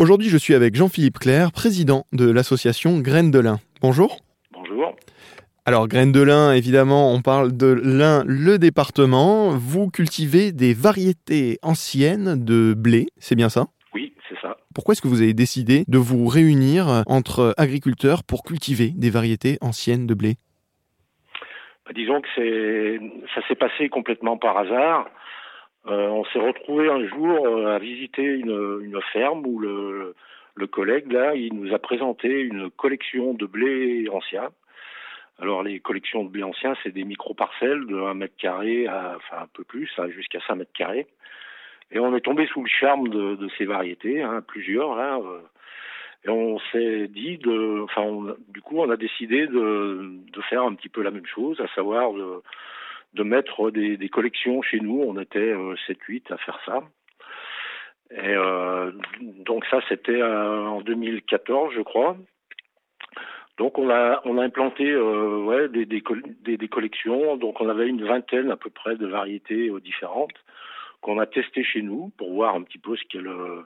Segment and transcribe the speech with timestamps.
[0.00, 3.58] Aujourd'hui, je suis avec Jean-Philippe Claire, président de l'association Graines de lin.
[3.80, 4.20] Bonjour.
[4.52, 4.94] Bonjour.
[5.66, 9.50] Alors, Graines de lin, évidemment, on parle de lin, le département.
[9.50, 13.66] Vous cultivez des variétés anciennes de blé, c'est bien ça?
[13.92, 14.56] Oui, c'est ça.
[14.72, 19.58] Pourquoi est-ce que vous avez décidé de vous réunir entre agriculteurs pour cultiver des variétés
[19.62, 20.36] anciennes de blé?
[21.84, 22.28] Bah, disons que
[23.34, 25.08] ça s'est passé complètement par hasard.
[25.86, 30.14] Euh, on s'est retrouvé un jour euh, à visiter une, une ferme où le,
[30.54, 34.50] le collègue là, il nous a présenté une collection de blé ancien.
[35.40, 39.42] Alors les collections de blé ancien, c'est des micro-parcelles de 1 mètre carré à, enfin
[39.44, 41.06] un peu plus, hein, jusqu'à 5 mètres carrés.
[41.90, 45.40] Et on est tombé sous le charme de, de ces variétés, hein, plusieurs euh,
[46.24, 50.62] et on s'est dit de, enfin, on- du coup, on a décidé de, de faire
[50.64, 52.42] un petit peu la même chose, à savoir de,
[53.14, 55.02] de mettre des, collections chez nous.
[55.02, 56.82] On était euh, 7-8 à faire ça.
[58.10, 62.16] Et euh, donc ça, c'était euh, en 2014, je crois.
[63.58, 67.36] Donc on a implanté euh, des, des, col- des, des collections.
[67.36, 70.34] Donc on avait une vingtaine à peu près de variétés euh, différentes
[71.00, 73.62] qu'on a testées chez nous pour voir un petit peu ce qu'elles euh,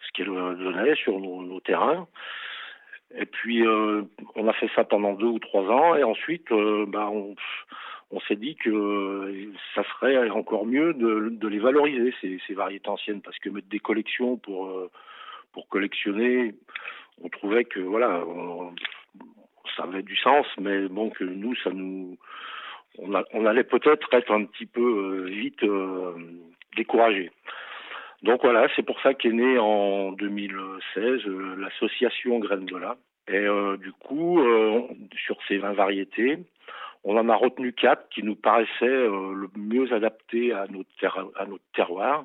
[0.00, 2.06] ce qu'elles euh, donnaient sur nos, terrains.
[3.16, 4.02] Et puis euh,
[4.34, 7.34] on a fait ça pendant deux ou trois ans et ensuite euh, bah, on,
[8.10, 12.54] on s'est dit que euh, ça serait encore mieux de, de les valoriser ces, ces
[12.54, 14.90] variétés anciennes parce que mettre des collections pour euh,
[15.52, 16.54] pour collectionner,
[17.22, 18.74] on trouvait que voilà, on-
[19.76, 22.16] ça avait du sens, mais bon que nous ça nous
[22.98, 26.12] on, on allait peut-être être un petit peu euh, vite euh,
[26.76, 27.30] découragé.
[28.22, 32.94] Donc voilà, c'est pour ça qu'est née en 2016 euh, l'association Graines de lin.
[33.28, 34.82] Et euh, du coup, euh,
[35.26, 36.38] sur ces 20 variétés,
[37.04, 40.90] on en a retenu quatre qui nous paraissaient euh, le mieux adaptés à notre,
[41.74, 42.24] terroir.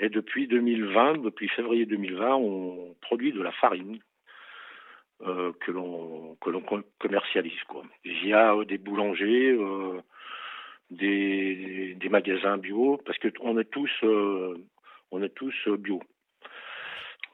[0.00, 3.98] Et depuis 2020, depuis février 2020, on produit de la farine
[5.22, 6.36] euh, que l'on
[6.98, 7.82] commercialise quoi.
[8.04, 9.56] Via euh, des boulangers,
[10.90, 13.90] des, magasins bio, parce que on est tous
[15.22, 16.00] est tous bio.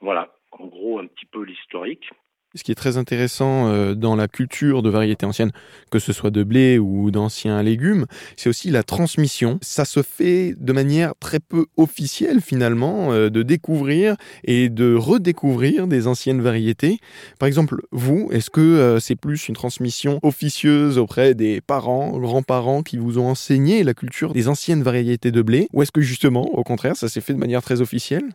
[0.01, 2.11] Voilà, en gros un petit peu l'historique.
[2.57, 5.51] Ce qui est très intéressant euh, dans la culture de variétés anciennes,
[5.91, 8.07] que ce soit de blé ou d'anciens légumes,
[8.37, 9.59] c'est aussi la transmission.
[9.61, 15.89] Ça se fait de manière très peu officielle finalement, euh, de découvrir et de redécouvrir
[15.89, 16.99] des anciennes variétés.
[17.41, 22.83] Par exemple, vous, est-ce que euh, c'est plus une transmission officieuse auprès des parents, grands-parents
[22.83, 26.43] qui vous ont enseigné la culture des anciennes variétés de blé, ou est-ce que justement,
[26.43, 28.31] au contraire, ça s'est fait de manière très officielle?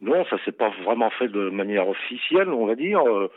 [0.00, 3.00] Non, ça s'est pas vraiment fait de manière officielle, on va dire.
[3.06, 3.30] Euh,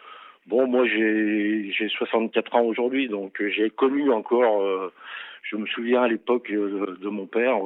[0.47, 4.63] Bon, moi j'ai j'ai 64 ans aujourd'hui, donc euh, j'ai connu encore.
[4.63, 4.91] euh,
[5.43, 7.57] je me souviens à l'époque de mon père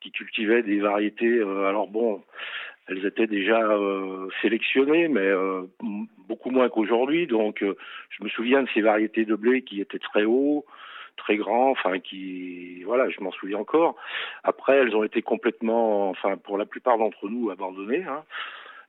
[0.00, 1.40] qui cultivait des variétés.
[1.40, 2.22] alors bon,
[2.88, 3.60] elles étaient déjà
[4.40, 5.30] sélectionnées, mais
[6.28, 7.26] beaucoup moins qu'aujourd'hui.
[7.26, 7.64] Donc,
[8.10, 10.64] je me souviens de ces variétés de blé qui étaient très hauts,
[11.16, 13.96] très grands, enfin qui, voilà, je m'en souviens encore.
[14.44, 18.04] Après, elles ont été complètement, enfin pour la plupart d'entre nous, abandonnées.
[18.04, 18.24] Hein.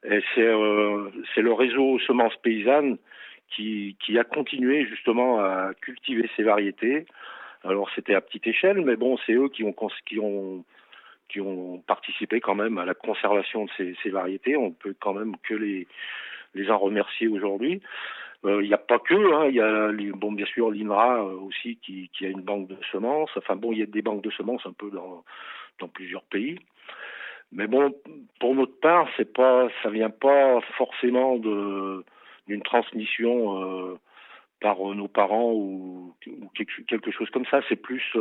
[0.06, 2.98] Euh, c'est le réseau semences paysannes
[3.50, 7.06] qui, a continué justement à cultiver ces variétés.
[7.64, 10.64] Alors c'était à petite échelle, mais bon, c'est eux qui ont
[11.86, 14.58] participé quand même à la conservation de ces, ces variétés.
[14.58, 15.88] On peut quand même que les
[16.54, 17.82] les en remercier aujourd'hui.
[18.46, 21.38] Euh, Il n'y a pas que, hein, il y a bon bien sûr l'INRA euh,
[21.40, 23.32] aussi qui, a une banque de semences.
[23.38, 26.60] Enfin bon, il y a des banques de semences un peu dans plusieurs pays.
[27.54, 27.94] Mais bon,
[28.40, 34.00] pour notre part, c'est pas, ça vient pas forcément d'une transmission euh,
[34.60, 36.16] par nos parents ou,
[36.56, 37.62] quelque, chose comme ça.
[37.70, 38.18] C'est plus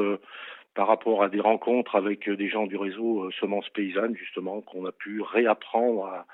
[0.75, 4.93] par rapport à des rencontres avec des gens du réseau semences paysannes justement qu'on a
[4.93, 6.27] pu réapprendre, à,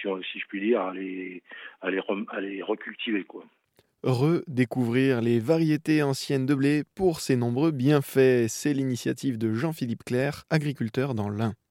[0.00, 3.24] si, je puis dire, à les recultiver
[4.02, 8.48] redécouvrir les variétés anciennes de blé pour ses nombreux bienfaits.
[8.48, 11.54] C'est l'initiative de Jean-Philippe Claire, agriculteur dans l'Ain.